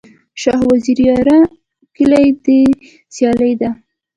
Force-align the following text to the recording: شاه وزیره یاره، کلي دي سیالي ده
شاه 0.41 0.61
وزیره 0.71 1.03
یاره، 1.09 1.37
کلي 1.95 2.25
دي 2.43 2.59
سیالي 3.15 3.53
ده 3.59 3.69